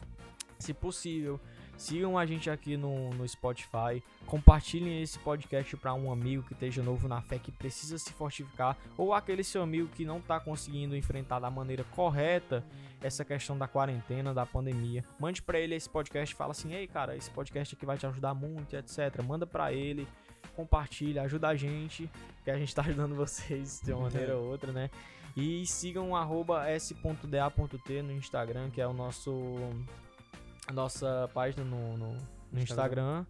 Se 0.59 0.73
possível, 0.75 1.41
Sigam 1.77 2.17
a 2.17 2.25
gente 2.25 2.49
aqui 2.49 2.77
no, 2.77 3.11
no 3.11 3.27
Spotify. 3.29 4.03
Compartilhem 4.27 5.03
esse 5.03 5.19
podcast 5.19 5.77
para 5.77 5.95
um 5.95 6.11
amigo 6.11 6.43
que 6.43 6.53
esteja 6.53 6.83
novo 6.83 7.09
na 7.09 7.21
fé, 7.21 7.39
que 7.39 7.53
precisa 7.53 7.99
se 7.99 8.13
fortificar, 8.13 8.77
ou 8.97 9.13
aquele 9.13 9.45
seu 9.45 9.63
amigo 9.63 9.89
que 9.89 10.05
não 10.05 10.19
está 10.19 10.39
conseguindo 10.41 10.97
enfrentar 10.97 11.41
da 11.41 11.51
maneira 11.51 11.85
correta 11.93 12.65
essa 13.03 13.25
questão 13.25 13.59
da 13.59 13.69
quarentena, 13.69 14.33
da 14.33 14.47
pandemia. 14.47 15.05
Mande 15.19 15.43
para 15.43 15.59
ele 15.59 15.75
esse 15.75 15.89
podcast, 15.89 16.35
fala 16.35 16.53
assim: 16.53 16.73
"Ei, 16.73 16.87
cara, 16.87 17.17
esse 17.17 17.31
podcast 17.31 17.75
aqui 17.75 17.85
vai 17.85 17.99
te 17.99 18.07
ajudar 18.07 18.35
muito, 18.35 18.75
etc". 18.75 19.23
Manda 19.23 19.47
para 19.47 19.73
ele, 19.73 20.09
compartilha, 20.57 21.23
ajuda 21.23 21.49
a 21.49 21.57
gente, 21.57 22.11
que 22.43 22.51
a 22.51 22.57
gente 22.57 22.69
está 22.69 22.83
ajudando 22.83 23.15
vocês 23.15 23.81
de 23.85 23.93
uma 23.93 24.05
maneira 24.05 24.37
ou 24.37 24.51
outra, 24.51 24.73
né? 24.73 24.91
E 25.37 25.67
sigam 25.67 26.11
s.da.t 26.69 28.03
no 28.03 28.13
Instagram, 28.13 28.71
que 28.71 28.81
é 28.81 28.87
o 28.87 28.93
nosso 28.93 29.33
nossa 30.73 31.29
página 31.33 31.65
no, 31.65 31.97
no, 31.97 32.13
no 32.53 32.61
Instagram. 32.61 33.21
Instagram. 33.21 33.27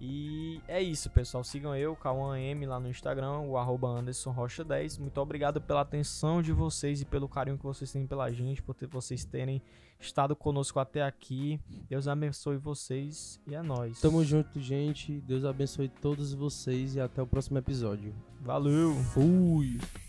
E 0.00 0.60
é 0.68 0.82
isso, 0.82 1.08
pessoal. 1.08 1.42
Sigam 1.44 1.74
eu, 1.74 1.96
Cauã 1.96 2.38
M, 2.38 2.66
lá 2.66 2.78
no 2.78 2.88
Instagram, 2.88 3.38
o 3.38 3.56
arroba 3.56 3.88
Anderson 3.88 4.32
Rocha 4.32 4.64
10. 4.64 4.98
Muito 4.98 5.18
obrigado 5.18 5.60
pela 5.60 5.80
atenção 5.80 6.42
de 6.42 6.52
vocês 6.52 7.00
e 7.00 7.04
pelo 7.04 7.28
carinho 7.28 7.56
que 7.56 7.64
vocês 7.64 7.90
têm 7.90 8.06
pela 8.06 8.30
gente, 8.30 8.62
por 8.62 8.74
ter, 8.74 8.86
vocês 8.86 9.24
terem 9.24 9.62
estado 9.98 10.36
conosco 10.36 10.78
até 10.78 11.02
aqui. 11.02 11.58
Deus 11.88 12.08
abençoe 12.08 12.58
vocês 12.58 13.40
e 13.46 13.54
é 13.54 13.62
nóis. 13.62 14.00
Tamo 14.00 14.22
junto, 14.24 14.60
gente. 14.60 15.20
Deus 15.20 15.44
abençoe 15.44 15.88
todos 15.88 16.34
vocês 16.34 16.96
e 16.96 17.00
até 17.00 17.22
o 17.22 17.26
próximo 17.26 17.58
episódio. 17.58 18.14
Valeu! 18.42 18.94
Fui! 19.14 20.03